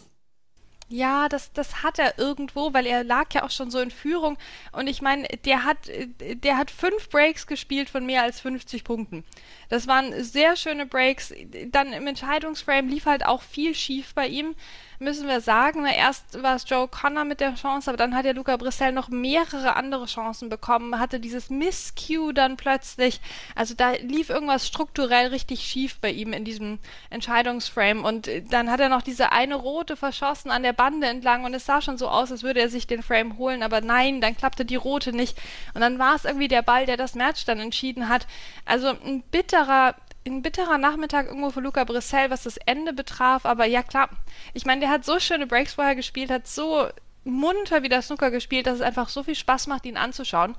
Ja, 0.88 1.28
das, 1.28 1.52
das 1.52 1.82
hat 1.82 1.98
er 1.98 2.16
irgendwo, 2.16 2.72
weil 2.72 2.86
er 2.86 3.02
lag 3.02 3.34
ja 3.34 3.42
auch 3.42 3.50
schon 3.50 3.72
so 3.72 3.80
in 3.80 3.90
Führung. 3.90 4.38
Und 4.70 4.86
ich 4.86 5.02
meine, 5.02 5.26
der 5.44 5.64
hat, 5.64 5.78
der 6.20 6.56
hat 6.56 6.70
fünf 6.70 7.08
Breaks 7.10 7.48
gespielt 7.48 7.90
von 7.90 8.06
mehr 8.06 8.22
als 8.22 8.40
50 8.40 8.84
Punkten. 8.84 9.24
Das 9.68 9.88
waren 9.88 10.22
sehr 10.22 10.54
schöne 10.54 10.86
Breaks. 10.86 11.34
Dann 11.72 11.92
im 11.92 12.06
Entscheidungsframe 12.06 12.88
lief 12.88 13.06
halt 13.06 13.26
auch 13.26 13.42
viel 13.42 13.74
schief 13.74 14.14
bei 14.14 14.28
ihm 14.28 14.54
müssen 14.98 15.28
wir 15.28 15.40
sagen, 15.40 15.82
na, 15.82 15.94
erst 15.94 16.42
war 16.42 16.56
es 16.56 16.68
Joe 16.68 16.88
Connor 16.88 17.24
mit 17.24 17.40
der 17.40 17.54
Chance, 17.54 17.90
aber 17.90 17.96
dann 17.96 18.14
hat 18.14 18.24
ja 18.24 18.32
Luca 18.32 18.56
Brissell 18.56 18.92
noch 18.92 19.08
mehrere 19.08 19.76
andere 19.76 20.06
Chancen 20.06 20.48
bekommen, 20.48 20.98
hatte 20.98 21.20
dieses 21.20 21.50
Miss-Cue 21.50 22.32
dann 22.32 22.56
plötzlich. 22.56 23.20
Also 23.54 23.74
da 23.74 23.92
lief 23.92 24.30
irgendwas 24.30 24.66
strukturell 24.66 25.28
richtig 25.28 25.60
schief 25.60 25.98
bei 26.00 26.10
ihm 26.10 26.32
in 26.32 26.44
diesem 26.44 26.78
Entscheidungsframe 27.10 28.04
und 28.04 28.30
dann 28.50 28.70
hat 28.70 28.80
er 28.80 28.88
noch 28.88 29.02
diese 29.02 29.32
eine 29.32 29.56
rote 29.56 29.96
verschossen 29.96 30.50
an 30.50 30.62
der 30.62 30.72
Bande 30.76 31.06
entlang 31.06 31.44
und 31.44 31.54
es 31.54 31.66
sah 31.66 31.80
schon 31.80 31.98
so 31.98 32.08
aus, 32.08 32.30
als 32.30 32.42
würde 32.42 32.60
er 32.60 32.68
sich 32.68 32.86
den 32.86 33.02
Frame 33.02 33.38
holen, 33.38 33.62
aber 33.62 33.80
nein, 33.80 34.20
dann 34.20 34.36
klappte 34.36 34.64
die 34.64 34.76
rote 34.76 35.12
nicht 35.12 35.38
und 35.74 35.80
dann 35.80 35.98
war 35.98 36.14
es 36.14 36.24
irgendwie 36.24 36.48
der 36.48 36.62
Ball, 36.62 36.86
der 36.86 36.96
das 36.96 37.14
Match 37.14 37.44
dann 37.44 37.60
entschieden 37.60 38.08
hat. 38.08 38.26
Also 38.64 38.88
ein 38.88 39.22
bitterer 39.30 39.94
ein 40.26 40.42
bitterer 40.42 40.78
Nachmittag 40.78 41.26
irgendwo 41.26 41.50
für 41.50 41.60
Luca 41.60 41.84
Brissell, 41.84 42.30
was 42.30 42.42
das 42.42 42.56
Ende 42.56 42.92
betraf. 42.92 43.46
Aber 43.46 43.64
ja, 43.64 43.84
klar. 43.84 44.10
Ich 44.54 44.66
meine, 44.66 44.80
der 44.80 44.90
hat 44.90 45.04
so 45.04 45.20
schöne 45.20 45.46
Breaks 45.46 45.74
vorher 45.74 45.94
gespielt, 45.94 46.30
hat 46.30 46.48
so 46.48 46.88
munter 47.24 47.82
wie 47.82 47.88
der 47.88 48.02
Snooker 48.02 48.30
gespielt, 48.30 48.66
dass 48.66 48.76
es 48.76 48.80
einfach 48.80 49.08
so 49.08 49.22
viel 49.22 49.34
Spaß 49.34 49.66
macht, 49.66 49.86
ihn 49.86 49.96
anzuschauen. 49.96 50.56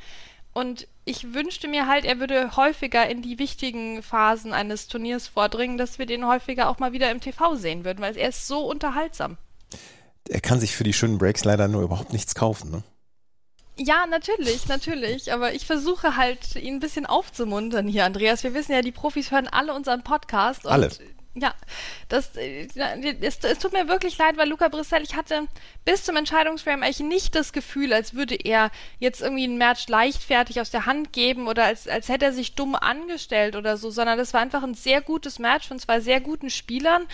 Und 0.54 0.88
ich 1.06 1.34
wünschte 1.34 1.68
mir 1.68 1.88
halt, 1.88 2.04
er 2.04 2.20
würde 2.20 2.56
häufiger 2.56 3.08
in 3.08 3.22
die 3.22 3.38
wichtigen 3.38 4.02
Phasen 4.02 4.54
eines 4.54 4.88
Turniers 4.88 5.28
vordringen, 5.28 5.78
dass 5.78 6.00
wir 6.00 6.08
den 6.08 6.26
häufiger 6.26 6.68
auch 6.70 6.80
mal 6.80 6.94
wieder 6.94 7.12
im 7.12 7.22
TV 7.22 7.56
sehen 7.56 7.86
würden, 7.86 8.02
weil 8.02 8.18
er 8.18 8.30
ist 8.30 8.48
so 8.48 8.62
unterhaltsam. 8.62 9.38
Er 10.30 10.42
kann 10.42 10.60
sich 10.60 10.76
für 10.76 10.84
die 10.84 10.94
schönen 10.94 11.18
Breaks 11.18 11.44
leider 11.44 11.68
nur 11.68 11.84
überhaupt 11.84 12.14
nichts 12.14 12.36
kaufen, 12.36 12.72
ne? 12.72 12.84
Ja, 13.80 14.08
natürlich, 14.08 14.68
natürlich. 14.68 15.32
Aber 15.32 15.54
ich 15.54 15.66
versuche 15.66 16.16
halt, 16.16 16.56
ihn 16.56 16.76
ein 16.76 16.80
bisschen 16.80 17.06
aufzumuntern 17.06 17.88
hier, 17.88 18.06
Andreas. 18.06 18.44
Wir 18.44 18.54
wissen 18.54 18.72
ja, 18.72 18.82
die 18.82 18.92
Profis 18.92 19.32
hören 19.32 19.48
alle 19.48 19.74
unseren 19.74 20.04
Podcast. 20.04 20.66
Und 20.66 20.72
alle. 20.72 20.90
Ja, 21.40 21.54
das, 22.10 22.32
es, 22.36 23.40
es 23.44 23.60
tut 23.60 23.74
mir 23.74 23.88
wirklich 23.88 24.18
leid, 24.18 24.38
weil 24.38 24.50
Luca 24.50 24.70
Brissell, 24.70 25.04
ich 25.04 25.16
hatte 25.16 25.48
bis 25.86 26.04
zum 26.04 26.16
Entscheidungsframe 26.16 26.82
eigentlich 26.82 27.02
nicht 27.02 27.36
das 27.36 27.54
Gefühl, 27.54 27.94
als 27.94 28.16
würde 28.16 28.34
er 28.36 28.72
jetzt 28.98 29.22
irgendwie 29.22 29.46
ein 29.46 29.58
Match 29.58 29.88
leichtfertig 29.88 30.60
aus 30.60 30.72
der 30.72 30.88
Hand 30.88 31.14
geben 31.14 31.48
oder 31.48 31.66
als, 31.66 31.88
als 31.88 32.10
hätte 32.10 32.26
er 32.26 32.34
sich 32.34 32.56
dumm 32.56 32.74
angestellt 32.74 33.56
oder 33.56 33.78
so, 33.78 33.92
sondern 33.92 34.18
das 34.18 34.34
war 34.34 34.42
einfach 34.42 34.64
ein 34.64 34.74
sehr 34.74 35.02
gutes 35.02 35.38
Match 35.38 35.68
von 35.68 35.78
zwei 35.78 36.00
sehr 36.00 36.22
guten 36.22 36.50
Spielern 36.50 37.06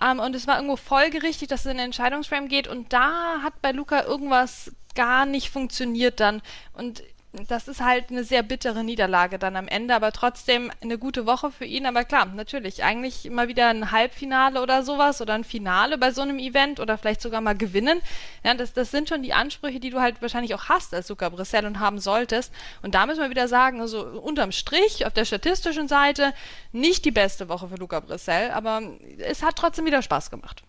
ähm, 0.00 0.20
und 0.20 0.36
es 0.36 0.46
war 0.46 0.56
irgendwo 0.56 0.76
folgerichtig, 0.76 1.48
dass 1.48 1.60
es 1.60 1.66
in 1.66 1.78
den 1.78 1.86
Entscheidungsframe 1.86 2.46
geht 2.46 2.68
und 2.68 2.92
da 2.92 3.42
hat 3.42 3.60
bei 3.62 3.72
Luca 3.72 4.04
irgendwas 4.04 4.70
gar 4.94 5.26
nicht 5.26 5.50
funktioniert 5.50 6.20
dann. 6.20 6.42
Und 6.74 7.02
das 7.48 7.66
ist 7.66 7.80
halt 7.80 8.10
eine 8.10 8.24
sehr 8.24 8.42
bittere 8.42 8.84
Niederlage 8.84 9.38
dann 9.38 9.56
am 9.56 9.66
Ende, 9.66 9.94
aber 9.94 10.12
trotzdem 10.12 10.70
eine 10.82 10.98
gute 10.98 11.24
Woche 11.24 11.50
für 11.50 11.64
ihn. 11.64 11.86
Aber 11.86 12.04
klar, 12.04 12.26
natürlich, 12.26 12.84
eigentlich 12.84 13.24
immer 13.24 13.48
wieder 13.48 13.68
ein 13.68 13.90
Halbfinale 13.90 14.60
oder 14.60 14.82
sowas 14.82 15.22
oder 15.22 15.32
ein 15.32 15.44
Finale 15.44 15.96
bei 15.96 16.10
so 16.10 16.20
einem 16.20 16.38
Event 16.38 16.78
oder 16.78 16.98
vielleicht 16.98 17.22
sogar 17.22 17.40
mal 17.40 17.56
gewinnen. 17.56 18.02
Ja, 18.44 18.52
das, 18.52 18.74
das 18.74 18.90
sind 18.90 19.08
schon 19.08 19.22
die 19.22 19.32
Ansprüche, 19.32 19.80
die 19.80 19.88
du 19.88 20.00
halt 20.00 20.20
wahrscheinlich 20.20 20.54
auch 20.54 20.64
hast 20.64 20.92
als 20.92 21.08
Luca 21.08 21.30
Brissell 21.30 21.64
und 21.64 21.80
haben 21.80 22.00
solltest. 22.00 22.52
Und 22.82 22.94
da 22.94 23.06
müssen 23.06 23.22
wir 23.22 23.30
wieder 23.30 23.48
sagen, 23.48 23.80
also 23.80 24.02
unterm 24.04 24.52
Strich 24.52 25.06
auf 25.06 25.14
der 25.14 25.24
statistischen 25.24 25.88
Seite 25.88 26.34
nicht 26.72 27.06
die 27.06 27.12
beste 27.12 27.48
Woche 27.48 27.68
für 27.68 27.76
Luca 27.76 28.00
Brissell, 28.00 28.50
aber 28.50 28.82
es 29.18 29.42
hat 29.42 29.56
trotzdem 29.56 29.86
wieder 29.86 30.02
Spaß 30.02 30.30
gemacht. 30.30 30.62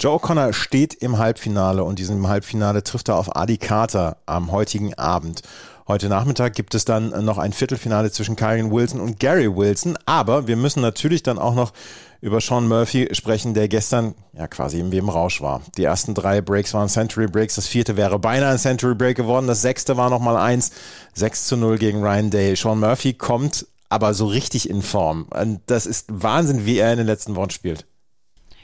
Joe 0.00 0.18
Connor 0.18 0.52
steht 0.52 0.94
im 0.94 1.18
Halbfinale 1.18 1.84
und 1.84 2.00
diesem 2.00 2.26
Halbfinale 2.26 2.82
trifft 2.82 3.08
er 3.08 3.16
auf 3.16 3.36
Adi 3.36 3.56
Carter 3.56 4.16
am 4.26 4.50
heutigen 4.50 4.94
Abend. 4.94 5.42
Heute 5.88 6.10
Nachmittag 6.10 6.52
gibt 6.52 6.74
es 6.74 6.84
dann 6.84 7.24
noch 7.24 7.38
ein 7.38 7.54
Viertelfinale 7.54 8.10
zwischen 8.10 8.36
Kyron 8.36 8.70
Wilson 8.70 9.00
und 9.00 9.18
Gary 9.18 9.56
Wilson. 9.56 9.96
Aber 10.04 10.46
wir 10.46 10.56
müssen 10.56 10.82
natürlich 10.82 11.22
dann 11.22 11.38
auch 11.38 11.54
noch 11.54 11.72
über 12.20 12.42
Sean 12.42 12.68
Murphy 12.68 13.08
sprechen, 13.12 13.54
der 13.54 13.68
gestern 13.68 14.14
ja 14.34 14.48
quasi 14.48 14.80
im 14.80 15.08
Rausch 15.08 15.40
war. 15.40 15.62
Die 15.78 15.84
ersten 15.84 16.12
drei 16.12 16.42
Breaks 16.42 16.74
waren 16.74 16.90
Century 16.90 17.26
Breaks, 17.26 17.54
das 17.54 17.66
vierte 17.66 17.96
wäre 17.96 18.18
beinahe 18.18 18.52
ein 18.52 18.58
Century 18.58 18.94
Break 18.94 19.16
geworden, 19.16 19.46
das 19.46 19.62
sechste 19.62 19.96
war 19.96 20.10
nochmal 20.10 20.36
eins, 20.36 20.72
6 21.14 21.46
zu 21.46 21.56
0 21.56 21.78
gegen 21.78 22.02
Ryan 22.02 22.28
Day. 22.28 22.54
Sean 22.54 22.80
Murphy 22.80 23.14
kommt 23.14 23.66
aber 23.88 24.12
so 24.12 24.26
richtig 24.26 24.68
in 24.68 24.82
Form. 24.82 25.26
Das 25.64 25.86
ist 25.86 26.04
Wahnsinn, 26.10 26.66
wie 26.66 26.76
er 26.76 26.92
in 26.92 26.98
den 26.98 27.06
letzten 27.06 27.34
Wochen 27.34 27.48
spielt. 27.48 27.86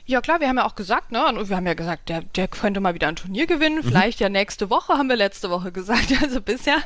Ja 0.06 0.20
klar, 0.20 0.38
wir 0.40 0.48
haben 0.48 0.58
ja 0.58 0.66
auch 0.66 0.74
gesagt, 0.74 1.12
ne? 1.12 1.26
Und 1.26 1.48
wir 1.48 1.56
haben 1.56 1.66
ja 1.66 1.72
gesagt, 1.72 2.10
der, 2.10 2.20
der 2.20 2.46
könnte 2.46 2.80
mal 2.80 2.92
wieder 2.92 3.08
ein 3.08 3.16
Turnier 3.16 3.46
gewinnen. 3.46 3.76
Mhm. 3.76 3.84
Vielleicht 3.84 4.20
ja 4.20 4.28
nächste 4.28 4.68
Woche, 4.68 4.98
haben 4.98 5.08
wir 5.08 5.16
letzte 5.16 5.48
Woche 5.50 5.72
gesagt. 5.72 6.12
Also 6.24 6.40
bisher 6.40 6.78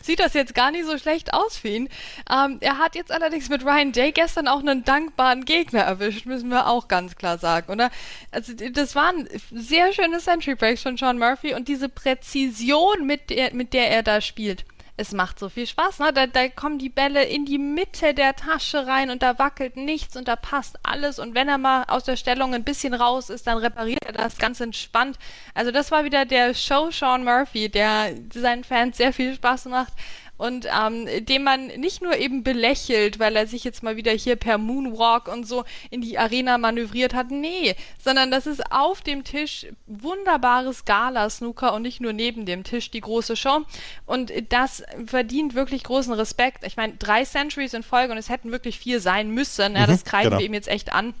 sieht 0.00 0.20
das 0.20 0.32
jetzt 0.32 0.54
gar 0.54 0.70
nicht 0.70 0.86
so 0.86 0.96
schlecht 0.96 1.34
aus 1.34 1.56
für 1.56 1.68
ihn. 1.68 1.88
Ähm, 2.30 2.58
er 2.60 2.78
hat 2.78 2.94
jetzt 2.94 3.12
allerdings 3.12 3.48
mit 3.48 3.64
Ryan 3.64 3.92
Day 3.92 4.12
gestern 4.12 4.48
auch 4.48 4.60
einen 4.60 4.84
dankbaren 4.84 5.44
Gegner 5.44 5.80
erwischt, 5.80 6.24
müssen 6.24 6.48
wir 6.48 6.66
auch 6.66 6.88
ganz 6.88 7.16
klar 7.16 7.38
sagen, 7.38 7.72
oder? 7.72 7.90
Also 8.30 8.52
das 8.54 8.94
waren 8.94 9.28
sehr 9.52 9.92
schöne 9.92 10.18
Century 10.18 10.54
Breaks 10.54 10.82
von 10.82 10.96
Sean 10.96 11.18
Murphy 11.18 11.54
und 11.54 11.68
diese 11.68 11.88
Präzision, 11.88 13.06
mit 13.06 13.30
der, 13.30 13.54
mit 13.54 13.74
der 13.74 13.90
er 13.90 14.02
da 14.02 14.20
spielt 14.20 14.64
es 14.96 15.12
macht 15.12 15.38
so 15.38 15.48
viel 15.48 15.66
Spaß. 15.66 15.98
Ne? 15.98 16.12
Da, 16.12 16.26
da 16.26 16.48
kommen 16.48 16.78
die 16.78 16.88
Bälle 16.88 17.24
in 17.24 17.44
die 17.44 17.58
Mitte 17.58 18.14
der 18.14 18.34
Tasche 18.34 18.86
rein 18.86 19.10
und 19.10 19.22
da 19.22 19.38
wackelt 19.38 19.76
nichts 19.76 20.16
und 20.16 20.28
da 20.28 20.36
passt 20.36 20.78
alles. 20.82 21.18
Und 21.18 21.34
wenn 21.34 21.48
er 21.48 21.58
mal 21.58 21.84
aus 21.88 22.04
der 22.04 22.16
Stellung 22.16 22.54
ein 22.54 22.64
bisschen 22.64 22.94
raus 22.94 23.28
ist, 23.28 23.46
dann 23.46 23.58
repariert 23.58 24.04
er 24.04 24.12
das 24.12 24.38
ganz 24.38 24.60
entspannt. 24.60 25.18
Also 25.54 25.70
das 25.70 25.90
war 25.90 26.04
wieder 26.04 26.24
der 26.24 26.54
Show 26.54 26.90
Sean 26.90 27.24
Murphy, 27.24 27.68
der 27.68 28.14
seinen 28.32 28.64
Fans 28.64 28.96
sehr 28.96 29.12
viel 29.12 29.34
Spaß 29.34 29.66
macht. 29.66 29.92
Und 30.38 30.66
ähm, 30.66 31.06
den 31.24 31.42
man 31.42 31.66
nicht 31.66 32.02
nur 32.02 32.16
eben 32.16 32.42
belächelt, 32.42 33.18
weil 33.18 33.36
er 33.36 33.46
sich 33.46 33.64
jetzt 33.64 33.82
mal 33.82 33.96
wieder 33.96 34.12
hier 34.12 34.36
per 34.36 34.58
Moonwalk 34.58 35.28
und 35.28 35.46
so 35.46 35.64
in 35.90 36.00
die 36.00 36.18
Arena 36.18 36.58
manövriert 36.58 37.14
hat. 37.14 37.30
Nee, 37.30 37.74
sondern 38.02 38.30
das 38.30 38.46
ist 38.46 38.72
auf 38.72 39.00
dem 39.00 39.24
Tisch 39.24 39.66
wunderbares 39.86 40.84
Gala-Snooker 40.84 41.72
und 41.74 41.82
nicht 41.82 42.00
nur 42.00 42.12
neben 42.12 42.44
dem 42.44 42.64
Tisch 42.64 42.90
die 42.90 43.00
große 43.00 43.36
Show. 43.36 43.62
Und 44.04 44.32
das 44.50 44.82
verdient 45.06 45.54
wirklich 45.54 45.84
großen 45.84 46.12
Respekt. 46.12 46.64
Ich 46.64 46.76
meine, 46.76 46.94
drei 46.94 47.24
Centuries 47.24 47.74
in 47.74 47.82
Folge 47.82 48.12
und 48.12 48.18
es 48.18 48.28
hätten 48.28 48.50
wirklich 48.52 48.78
vier 48.78 49.00
sein 49.00 49.30
müssen. 49.30 49.74
Ja, 49.74 49.86
das 49.86 50.04
kreiden 50.04 50.30
genau. 50.30 50.40
wir 50.40 50.46
ihm 50.46 50.54
jetzt 50.54 50.68
echt 50.68 50.92
an. 50.92 51.14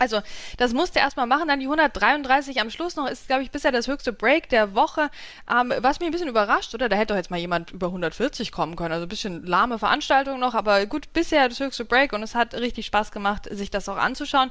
Also, 0.00 0.22
das 0.56 0.72
musste 0.72 0.98
er 0.98 1.04
erstmal 1.04 1.26
machen. 1.26 1.46
Dann 1.46 1.60
die 1.60 1.66
133 1.66 2.58
am 2.60 2.70
Schluss 2.70 2.96
noch 2.96 3.06
ist, 3.06 3.26
glaube 3.26 3.42
ich, 3.42 3.50
bisher 3.50 3.70
das 3.70 3.86
höchste 3.86 4.14
Break 4.14 4.48
der 4.48 4.74
Woche. 4.74 5.10
Ähm, 5.48 5.74
was 5.80 6.00
mich 6.00 6.08
ein 6.08 6.12
bisschen 6.12 6.28
überrascht, 6.28 6.74
oder? 6.74 6.88
Da 6.88 6.96
hätte 6.96 7.12
doch 7.12 7.16
jetzt 7.16 7.30
mal 7.30 7.38
jemand 7.38 7.70
über 7.70 7.88
140 7.88 8.50
kommen 8.50 8.76
können. 8.76 8.92
Also 8.92 9.04
ein 9.04 9.10
bisschen 9.10 9.44
lahme 9.44 9.78
Veranstaltung 9.78 10.40
noch, 10.40 10.54
aber 10.54 10.86
gut, 10.86 11.12
bisher 11.12 11.46
das 11.50 11.60
höchste 11.60 11.84
Break 11.84 12.14
und 12.14 12.22
es 12.22 12.34
hat 12.34 12.54
richtig 12.54 12.86
Spaß 12.86 13.12
gemacht, 13.12 13.46
sich 13.50 13.70
das 13.70 13.90
auch 13.90 13.98
anzuschauen. 13.98 14.50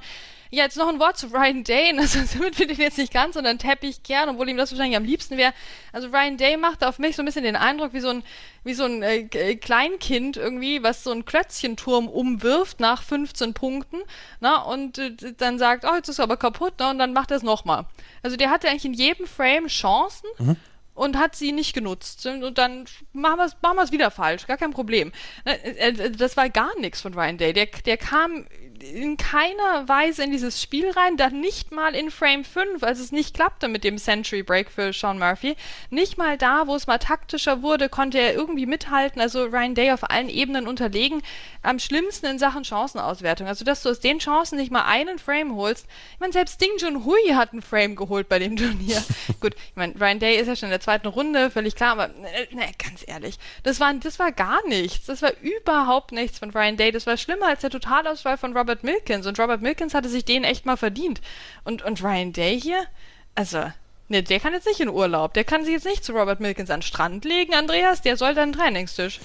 Ja, 0.51 0.63
jetzt 0.63 0.77
noch 0.77 0.87
ein 0.87 0.99
Wort 0.99 1.17
zu 1.17 1.27
Ryan 1.27 1.63
Day. 1.63 1.93
Also 1.99 2.19
damit 2.33 2.57
wir 2.57 2.67
den 2.67 2.77
jetzt 2.77 2.97
nicht 2.97 3.13
ganz 3.13 3.35
den 3.35 3.59
Teppich 3.59 4.03
kehren, 4.03 4.29
obwohl 4.29 4.49
ihm 4.49 4.57
das 4.57 4.71
wahrscheinlich 4.71 4.97
am 4.97 5.03
liebsten 5.03 5.37
wäre. 5.37 5.53
Also 5.93 6.07
Ryan 6.09 6.37
Day 6.37 6.57
macht 6.57 6.83
auf 6.83 6.97
mich 6.97 7.15
so 7.15 7.21
ein 7.21 7.25
bisschen 7.25 7.43
den 7.43 7.55
Eindruck 7.55 7.93
wie 7.93 7.99
so 7.99 8.09
ein, 8.09 8.23
wie 8.63 8.73
so 8.73 8.85
ein 8.85 9.03
äh, 9.03 9.27
äh 9.33 9.55
Kleinkind 9.55 10.37
irgendwie, 10.37 10.81
was 10.81 11.03
so 11.03 11.11
einen 11.11 11.25
Klötzchenturm 11.25 12.07
umwirft 12.07 12.79
nach 12.79 13.03
15 13.03 13.53
Punkten, 13.53 13.97
na, 14.39 14.61
und 14.63 14.97
äh, 14.97 15.15
dann 15.37 15.59
sagt, 15.59 15.85
oh, 15.85 15.95
jetzt 15.95 16.09
ist 16.09 16.19
er 16.19 16.23
aber 16.23 16.37
kaputt, 16.37 16.73
na, 16.79 16.91
und 16.91 16.99
dann 16.99 17.13
macht 17.13 17.31
er 17.31 17.37
es 17.37 17.43
nochmal. 17.43 17.85
Also 18.23 18.35
der 18.35 18.49
hatte 18.49 18.69
eigentlich 18.69 18.85
in 18.85 18.93
jedem 18.93 19.27
Frame 19.27 19.67
Chancen. 19.67 20.27
Mhm 20.39 20.55
und 20.99 21.17
hat 21.17 21.33
sie 21.33 21.53
nicht 21.53 21.73
genutzt. 21.73 22.25
Und 22.25 22.57
dann 22.57 22.83
machen 23.13 23.37
wir 23.37 23.45
es 23.45 23.55
machen 23.61 23.91
wieder 23.93 24.11
falsch, 24.11 24.47
gar 24.47 24.57
kein 24.57 24.71
Problem. 24.71 25.13
Äh, 25.45 25.53
äh, 25.53 26.11
das 26.11 26.35
war 26.35 26.49
gar 26.49 26.77
nichts 26.77 26.99
von 26.99 27.13
Ryan 27.13 27.37
Day. 27.37 27.53
Der, 27.53 27.67
der 27.67 27.95
kam 27.95 28.45
in 28.83 29.17
keiner 29.17 29.87
Weise 29.87 30.23
in 30.23 30.31
dieses 30.31 30.61
Spiel 30.61 30.89
rein, 30.91 31.17
dann 31.17 31.39
nicht 31.39 31.71
mal 31.71 31.95
in 31.95 32.11
Frame 32.11 32.43
5, 32.43 32.83
als 32.83 32.99
es 32.99 33.11
nicht 33.11 33.35
klappte 33.35 33.67
mit 33.67 33.83
dem 33.83 33.97
Century 33.97 34.43
Break 34.43 34.71
für 34.71 34.93
Sean 34.93 35.19
Murphy. 35.19 35.55
Nicht 35.89 36.17
mal 36.17 36.37
da, 36.37 36.67
wo 36.67 36.75
es 36.75 36.87
mal 36.87 36.97
taktischer 36.97 37.61
wurde, 37.61 37.89
konnte 37.89 38.19
er 38.19 38.33
irgendwie 38.33 38.65
mithalten. 38.65 39.21
Also 39.21 39.45
Ryan 39.45 39.75
Day 39.75 39.91
auf 39.91 40.09
allen 40.09 40.29
Ebenen 40.29 40.67
unterlegen. 40.67 41.21
Am 41.61 41.79
schlimmsten 41.79 42.25
in 42.27 42.39
Sachen 42.39 42.63
Chancenauswertung. 42.63 43.47
Also, 43.47 43.65
dass 43.65 43.83
du 43.83 43.89
aus 43.89 43.99
den 43.99 44.19
Chancen 44.19 44.57
nicht 44.57 44.71
mal 44.71 44.85
einen 44.85 45.19
Frame 45.19 45.55
holst. 45.55 45.85
Ich 46.13 46.19
meine, 46.19 46.33
selbst 46.33 46.61
Ding 46.61 46.71
Junhui 46.77 47.33
hat 47.33 47.51
einen 47.51 47.61
Frame 47.61 47.95
geholt 47.95 48.29
bei 48.29 48.39
dem 48.39 48.55
Turnier. 48.55 49.03
Gut, 49.41 49.55
ich 49.55 49.75
meine, 49.75 49.99
Ryan 49.99 50.19
Day 50.19 50.39
ist 50.39 50.47
ja 50.47 50.55
schon 50.55 50.67
in 50.67 50.71
der 50.71 50.79
zweiten 50.79 51.07
Runde, 51.07 51.51
völlig 51.51 51.75
klar, 51.75 51.91
aber 51.91 52.07
ne, 52.07 52.71
ganz 52.77 53.03
ehrlich, 53.05 53.37
das 53.63 53.79
war, 53.79 53.93
das 53.93 54.19
war 54.19 54.31
gar 54.31 54.65
nichts. 54.67 55.07
Das 55.07 55.21
war 55.21 55.31
überhaupt 55.41 56.11
nichts 56.11 56.39
von 56.39 56.51
Ryan 56.51 56.77
Day. 56.77 56.91
Das 56.91 57.05
war 57.05 57.17
schlimmer 57.17 57.47
als 57.47 57.61
der 57.61 57.69
Totalausfall 57.69 58.37
von 58.37 58.55
Robert 58.55 58.68
Robert 58.69 58.83
Milkins 58.83 59.25
und 59.25 59.39
Robert 59.39 59.63
Milkins 59.63 59.95
hatte 59.95 60.09
sich 60.09 60.25
den 60.25 60.43
echt 60.43 60.67
mal 60.67 60.77
verdient. 60.77 61.21
Und, 61.63 61.81
und 61.81 62.03
Ryan 62.03 62.33
Day 62.33 62.61
hier, 62.61 62.85
also, 63.33 63.63
ne, 64.09 64.23
der 64.23 64.39
kann 64.39 64.53
jetzt 64.53 64.67
nicht 64.67 64.79
in 64.79 64.89
Urlaub. 64.89 65.33
Der 65.33 65.43
kann 65.43 65.63
sich 65.63 65.73
jetzt 65.73 65.85
nicht 65.85 66.03
zu 66.03 66.13
Robert 66.13 66.39
Milkins 66.39 66.69
an 66.69 66.79
den 66.79 66.85
Strand 66.85 67.25
legen, 67.25 67.53
Andreas. 67.53 68.01
Der 68.01 68.17
soll 68.17 68.33
dann 68.33 68.53
Trainingstisch. 68.53 69.19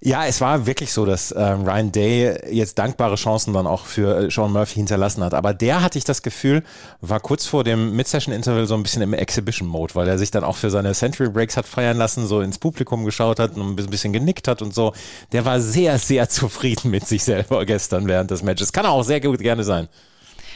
Ja, 0.00 0.26
es 0.26 0.40
war 0.40 0.66
wirklich 0.66 0.92
so, 0.92 1.06
dass 1.06 1.30
äh, 1.32 1.42
Ryan 1.42 1.92
Day 1.92 2.38
jetzt 2.50 2.78
dankbare 2.78 3.16
Chancen 3.16 3.52
dann 3.52 3.66
auch 3.66 3.86
für 3.86 4.24
äh, 4.26 4.30
Sean 4.30 4.52
Murphy 4.52 4.74
hinterlassen 4.74 5.22
hat. 5.22 5.34
Aber 5.34 5.54
der, 5.54 5.82
hatte 5.82 5.98
ich 5.98 6.04
das 6.04 6.22
Gefühl, 6.22 6.62
war 7.00 7.20
kurz 7.20 7.46
vor 7.46 7.64
dem 7.64 7.94
Mid-Session-Interval 7.96 8.66
so 8.66 8.74
ein 8.74 8.82
bisschen 8.82 9.02
im 9.02 9.14
Exhibition-Mode, 9.14 9.94
weil 9.94 10.08
er 10.08 10.18
sich 10.18 10.30
dann 10.30 10.44
auch 10.44 10.56
für 10.56 10.70
seine 10.70 10.92
Century 10.92 11.28
Breaks 11.28 11.56
hat 11.56 11.66
feiern 11.66 11.96
lassen, 11.96 12.26
so 12.26 12.40
ins 12.40 12.58
Publikum 12.58 13.04
geschaut 13.04 13.38
hat 13.38 13.56
und 13.56 13.78
ein 13.78 13.90
bisschen 13.90 14.12
genickt 14.12 14.48
hat 14.48 14.62
und 14.62 14.74
so. 14.74 14.92
Der 15.32 15.44
war 15.44 15.60
sehr, 15.60 15.98
sehr 15.98 16.28
zufrieden 16.28 16.90
mit 16.90 17.06
sich 17.06 17.22
selber 17.24 17.64
gestern 17.66 18.06
während 18.06 18.30
des 18.30 18.42
Matches. 18.42 18.72
Kann 18.72 18.84
er 18.84 18.92
auch 18.92 19.04
sehr 19.04 19.20
gut 19.20 19.40
gerne 19.40 19.64
sein. 19.64 19.88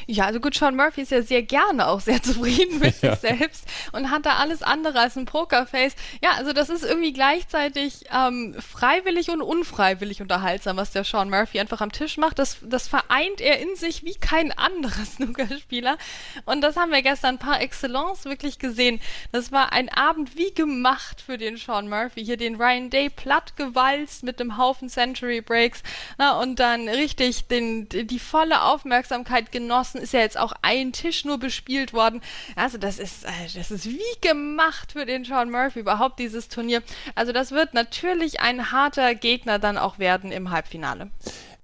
Ja, 0.07 0.27
also 0.27 0.41
gut, 0.41 0.55
Sean 0.55 0.77
Murphy 0.77 1.03
ist 1.03 1.11
ja 1.11 1.23
sehr 1.23 1.43
gerne 1.43 1.89
auch 1.89 2.01
sehr 2.01 2.23
zufrieden 2.23 2.79
mit 2.79 3.01
ja. 3.03 3.17
sich 3.17 3.21
selbst 3.21 3.65
und 3.93 4.11
hat 4.11 4.27
da 4.27 4.37
alles 4.37 4.63
andere 4.63 4.99
als 4.99 5.17
ein 5.17 5.27
Pokerface. 5.27 5.95
Ja, 6.23 6.33
also 6.33 6.53
das 6.53 6.69
ist 6.69 6.85
irgendwie 6.85 7.13
gleichzeitig 7.13 8.05
ähm, 8.13 8.55
freiwillig 8.61 9.31
und 9.31 9.43
unfreiwillig 9.43 10.21
unterhaltsam, 10.21 10.77
was 10.77 10.93
der 10.93 11.05
Sean 11.05 11.31
Murphy 11.31 11.61
einfach 11.61 11.81
am 11.81 11.93
Tisch 11.93 12.17
macht. 12.17 12.39
Das, 12.39 12.59
das 12.63 12.89
vereint 12.89 13.41
er 13.41 13.61
in 13.61 13.77
sich 13.77 14.05
wie 14.05 14.15
kein 14.15 14.53
anderer 14.53 15.05
Snookerspieler. 15.05 15.97
Und 16.45 16.61
das 16.61 16.77
haben 16.77 16.93
wir 16.93 17.03
gestern 17.03 17.39
par 17.39 17.61
excellence 17.61 18.25
wirklich 18.25 18.59
gesehen. 18.59 19.01
Das 19.33 19.53
war 19.53 19.73
ein 19.73 19.89
Abend 19.89 20.37
wie 20.37 20.53
gemacht 20.53 21.21
für 21.21 21.39
den 21.39 21.57
Sean 21.57 21.89
Murphy. 21.89 22.25
Hier 22.25 22.37
den 22.37 22.57
Ryan 22.57 22.91
Day 22.91 23.11
platt 23.11 23.57
gewalzt 23.57 24.23
mit 24.23 24.41
einem 24.41 24.57
Haufen 24.59 24.89
Century 24.89 25.41
Breaks 25.41 25.83
na, 26.19 26.41
und 26.41 26.59
dann 26.59 26.89
richtig 26.89 27.47
den, 27.49 27.89
die 27.89 28.19
volle 28.19 28.63
Aufmerksamkeit 28.63 29.53
genossen 29.53 29.94
draußen 29.95 30.01
ist 30.01 30.13
ja 30.13 30.21
jetzt 30.21 30.39
auch 30.39 30.53
ein 30.63 30.93
Tisch 30.93 31.25
nur 31.25 31.39
bespielt 31.39 31.93
worden. 31.93 32.21
Also 32.57 32.79
das 32.79 32.99
ist, 32.99 33.25
äh, 33.25 33.29
das 33.55 33.71
ist 33.71 33.87
wie 33.87 34.01
gemacht 34.21 34.93
für 34.93 35.07
den 35.07 35.25
Sean 35.25 35.51
Murphy 35.51 35.81
überhaupt 35.81 36.19
dieses 36.19 36.49
Turnier. 36.49 36.83
Also 37.15 37.33
das 37.33 37.53
wird 37.53 37.75
natürlich 37.75 38.41
ein 38.41 38.73
harter 38.73 39.15
Gegner 39.15 39.59
dann 39.59 39.79
auch 39.79 39.99
werden 39.99 40.33
im 40.33 40.51
Halbfinale. 40.51 41.11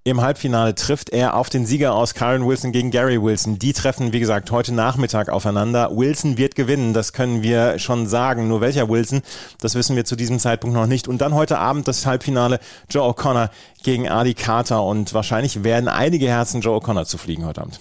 Im 0.03 0.23
Halbfinale 0.23 0.75
trifft 0.75 1.11
er 1.11 1.37
auf 1.37 1.51
den 1.51 1.67
Sieger 1.67 1.95
aus 1.95 2.15
Karen 2.15 2.47
Wilson 2.47 2.73
gegen 2.73 2.91
Gary 2.91 3.23
Wilson. 3.23 3.59
Die 3.59 3.75
treffen, 3.75 4.15
wie 4.15 4.21
gesagt, 4.21 4.51
heute 4.51 4.73
Nachmittag 4.73 5.29
aufeinander. 5.29 5.91
Wilson 5.95 6.39
wird 6.39 6.55
gewinnen, 6.55 6.95
das 6.95 7.13
können 7.13 7.43
wir 7.43 7.79
schon 7.79 8.07
sagen. 8.07 8.49
Nur 8.49 8.63
welcher 8.63 8.89
Wilson, 8.89 9.21
das 9.61 9.75
wissen 9.75 9.97
wir 9.97 10.07
zu 10.07 10.17
diesem 10.17 10.39
Zeitpunkt 10.39 10.75
noch 10.75 10.87
nicht. 10.87 11.07
Und 11.07 11.21
dann 11.21 11.35
heute 11.35 11.59
Abend 11.59 11.87
das 11.87 12.07
Halbfinale 12.07 12.61
Joe 12.89 13.11
O'Connor 13.11 13.51
gegen 13.83 14.09
Adi 14.09 14.33
Carter. 14.33 14.83
Und 14.83 15.13
wahrscheinlich 15.13 15.65
werden 15.65 15.89
einige 15.89 16.29
Herzen 16.29 16.63
Joe 16.63 16.79
O'Connor 16.79 17.05
zu 17.05 17.19
fliegen 17.19 17.45
heute 17.45 17.61
Abend. 17.61 17.79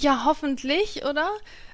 Ja, 0.00 0.24
hoffentlich, 0.24 1.04
oder? 1.04 1.28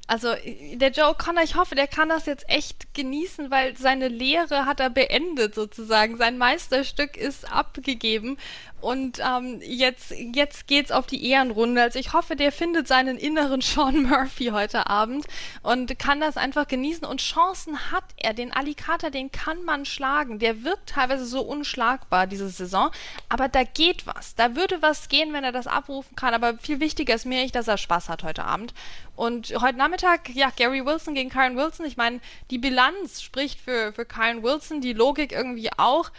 Also 0.07 0.35
der 0.75 0.91
Joe 0.91 1.15
Connor, 1.15 1.43
ich 1.43 1.57
hoffe, 1.57 1.75
der 1.75 1.87
kann 1.87 2.11
das 2.11 2.27
jetzt 2.27 2.49
echt 2.49 2.93
genießen, 2.95 3.51
weil 3.51 3.75
seine 3.77 4.09
Lehre 4.09 4.67
hat 4.67 4.81
er 4.81 4.91
beendet 4.91 5.55
sozusagen. 5.55 6.19
Sein 6.19 6.37
Meisterstück 6.37 7.17
ist 7.17 7.51
abgegeben 7.51 8.37
und 8.85 9.19
ähm, 9.19 9.63
jetzt, 9.63 10.11
jetzt 10.11 10.67
geht's 10.67 10.93
auf 10.93 11.07
die 11.07 11.31
Ehrenrunde. 11.31 11.81
Also 11.81 11.99
ich 11.99 12.13
hoffe, 12.13 12.37
der 12.37 12.53
findet 12.53 12.87
seinen 12.87 13.17
inneren 13.17 13.61
Sean 13.63 14.03
Murphy 14.03 14.49
heute 14.49 14.91
Abend 14.91 15.25
und 15.63 15.99
kann 15.99 16.21
das 16.21 16.37
einfach 16.37 16.69
genießen. 16.69 17.07
Und 17.07 17.23
Chancen 17.23 17.91
hat 17.91 18.05
er. 18.19 18.35
Den 18.35 18.53
Alicata, 18.53 19.09
den 19.09 19.33
kann 19.33 19.65
man 19.65 19.87
schlagen. 19.87 20.39
Der 20.39 20.65
wirkt 20.65 20.91
teilweise 20.91 21.25
so 21.25 21.41
unschlagbar 21.41 22.27
diese 22.27 22.51
Saison. 22.51 22.91
Aber 23.31 23.49
da 23.49 23.65
geht 23.65 24.07
was. 24.07 24.35
Da 24.35 24.55
würde 24.55 24.83
was 24.83 25.09
gehen, 25.09 25.33
wenn 25.33 25.45
er 25.45 25.53
das 25.53 25.67
abrufen 25.67 26.15
kann. 26.15 26.35
Aber 26.35 26.59
viel 26.59 26.79
wichtiger 26.79 27.15
ist 27.15 27.25
mir, 27.25 27.49
dass 27.49 27.69
er 27.69 27.79
Spaß 27.79 28.11
hat 28.11 28.23
heute 28.23 28.45
Abend. 28.45 28.75
Und 29.17 29.55
heute 29.63 29.79
Nachmittag, 29.79 30.29
ja, 30.35 30.51
Gary 30.55 30.85
Wilson 30.85 31.15
gegen 31.15 31.31
Karen 31.31 31.57
Wilson. 31.57 31.87
Ich 31.87 31.97
meine, 31.97 32.21
die 32.51 32.59
Bilanz 32.59 33.23
spricht 33.23 33.61
für, 33.61 33.95
für 33.95 34.05
Karen 34.05 34.43
Wilson, 34.43 34.83
die 34.83 34.93
Logik 34.93 35.33
irgendwie 35.33 35.71
auch. 35.79 36.11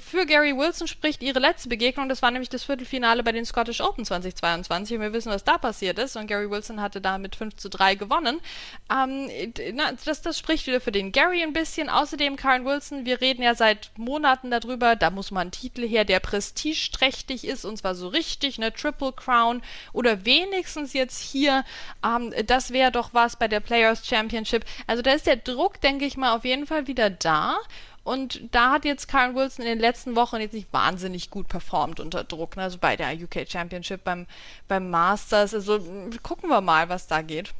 Für 0.00 0.26
Gary 0.26 0.56
Wilson 0.56 0.88
spricht 0.88 1.22
ihre 1.22 1.38
letzte 1.38 1.68
Begegnung, 1.68 2.08
das 2.08 2.20
war 2.22 2.30
nämlich 2.30 2.48
das 2.48 2.64
Viertelfinale 2.64 3.22
bei 3.22 3.32
den 3.32 3.44
Scottish 3.44 3.80
Open 3.80 4.04
2022 4.04 4.96
und 4.96 5.02
wir 5.02 5.12
wissen, 5.12 5.30
was 5.30 5.44
da 5.44 5.58
passiert 5.58 5.98
ist 5.98 6.16
und 6.16 6.26
Gary 6.26 6.50
Wilson 6.50 6.80
hatte 6.80 7.00
da 7.00 7.18
mit 7.18 7.36
5 7.36 7.56
zu 7.56 7.68
3 7.68 7.94
gewonnen. 7.94 8.40
Ähm, 8.90 9.30
na, 9.74 9.92
das, 10.04 10.22
das 10.22 10.38
spricht 10.38 10.66
wieder 10.66 10.80
für 10.80 10.92
den 10.92 11.12
Gary 11.12 11.42
ein 11.42 11.52
bisschen. 11.52 11.88
Außerdem 11.88 12.36
Karen 12.36 12.64
Wilson, 12.64 13.06
wir 13.06 13.20
reden 13.20 13.42
ja 13.42 13.54
seit 13.54 13.90
Monaten 13.96 14.50
darüber, 14.50 14.96
da 14.96 15.10
muss 15.10 15.30
mal 15.30 15.42
ein 15.42 15.50
Titel 15.50 15.86
her, 15.86 16.04
der 16.04 16.20
prestigeträchtig 16.20 17.46
ist 17.46 17.64
und 17.64 17.76
zwar 17.76 17.94
so 17.94 18.08
richtig, 18.08 18.58
eine 18.58 18.72
Triple 18.72 19.12
Crown 19.12 19.62
oder 19.92 20.24
wenigstens 20.24 20.92
jetzt 20.92 21.20
hier, 21.20 21.64
ähm, 22.04 22.34
das 22.46 22.72
wäre 22.72 22.92
doch 22.92 23.10
was 23.12 23.36
bei 23.36 23.48
der 23.48 23.60
Players 23.60 24.06
Championship. 24.06 24.64
Also 24.86 25.02
da 25.02 25.12
ist 25.12 25.26
der 25.26 25.36
Druck, 25.36 25.80
denke 25.80 26.04
ich 26.04 26.16
mal, 26.16 26.34
auf 26.34 26.44
jeden 26.44 26.66
Fall 26.66 26.86
wieder 26.86 27.10
da 27.10 27.58
und 28.06 28.40
da 28.52 28.70
hat 28.70 28.84
jetzt 28.84 29.08
Karen 29.08 29.34
Wilson 29.34 29.64
in 29.64 29.72
den 29.72 29.80
letzten 29.80 30.14
Wochen 30.14 30.36
jetzt 30.36 30.54
nicht 30.54 30.72
wahnsinnig 30.72 31.28
gut 31.28 31.48
performt 31.48 31.98
unter 31.98 32.22
Druck. 32.22 32.56
Ne? 32.56 32.62
Also 32.62 32.78
bei 32.80 32.94
der 32.94 33.12
UK 33.12 33.48
Championship, 33.48 34.04
beim, 34.04 34.26
beim 34.68 34.90
Masters. 34.90 35.52
Also 35.52 35.80
gucken 36.22 36.48
wir 36.48 36.60
mal, 36.60 36.88
was 36.88 37.08
da 37.08 37.20
geht. 37.22 37.52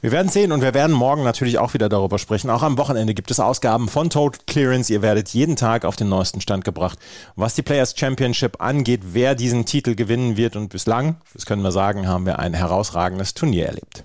Wir 0.00 0.10
werden 0.10 0.28
sehen 0.28 0.50
und 0.50 0.60
wir 0.60 0.74
werden 0.74 0.96
morgen 0.96 1.22
natürlich 1.22 1.58
auch 1.58 1.72
wieder 1.72 1.88
darüber 1.88 2.18
sprechen. 2.18 2.50
Auch 2.50 2.64
am 2.64 2.78
Wochenende 2.78 3.14
gibt 3.14 3.30
es 3.30 3.38
Ausgaben 3.38 3.88
von 3.88 4.10
Total 4.10 4.40
Clearance. 4.48 4.92
Ihr 4.92 5.02
werdet 5.02 5.28
jeden 5.28 5.54
Tag 5.54 5.84
auf 5.84 5.94
den 5.94 6.08
neuesten 6.08 6.40
Stand 6.40 6.64
gebracht, 6.64 6.98
was 7.36 7.54
die 7.54 7.62
Players 7.62 7.94
Championship 7.96 8.60
angeht, 8.60 9.02
wer 9.12 9.36
diesen 9.36 9.66
Titel 9.66 9.94
gewinnen 9.94 10.36
wird. 10.36 10.56
Und 10.56 10.70
bislang, 10.70 11.20
das 11.32 11.46
können 11.46 11.62
wir 11.62 11.70
sagen, 11.70 12.08
haben 12.08 12.26
wir 12.26 12.40
ein 12.40 12.54
herausragendes 12.54 13.34
Turnier 13.34 13.66
erlebt. 13.66 14.04